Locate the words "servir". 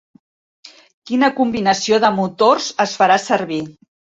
3.29-3.65